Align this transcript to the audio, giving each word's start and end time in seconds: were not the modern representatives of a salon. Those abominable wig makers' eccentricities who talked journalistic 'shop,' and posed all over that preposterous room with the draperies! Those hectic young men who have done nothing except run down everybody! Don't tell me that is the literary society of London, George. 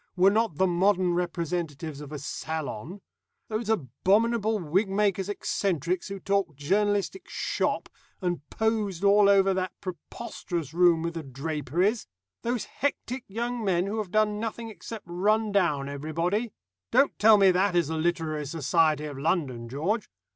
were 0.15 0.31
not 0.31 0.55
the 0.57 0.65
modern 0.65 1.13
representatives 1.13 2.01
of 2.01 2.11
a 2.11 2.17
salon. 2.17 3.01
Those 3.49 3.69
abominable 3.69 4.57
wig 4.57 4.89
makers' 4.89 5.29
eccentricities 5.29 6.07
who 6.07 6.19
talked 6.19 6.57
journalistic 6.57 7.29
'shop,' 7.29 7.87
and 8.19 8.41
posed 8.49 9.03
all 9.03 9.29
over 9.29 9.53
that 9.53 9.79
preposterous 9.79 10.73
room 10.73 11.03
with 11.03 11.13
the 11.13 11.21
draperies! 11.21 12.07
Those 12.41 12.65
hectic 12.65 13.25
young 13.27 13.63
men 13.63 13.85
who 13.85 13.99
have 13.99 14.09
done 14.09 14.39
nothing 14.39 14.71
except 14.71 15.05
run 15.05 15.51
down 15.51 15.87
everybody! 15.87 16.51
Don't 16.89 17.19
tell 17.19 17.37
me 17.37 17.51
that 17.51 17.75
is 17.75 17.89
the 17.89 17.97
literary 17.97 18.47
society 18.47 19.05
of 19.05 19.19
London, 19.19 19.69
George. 19.69 20.09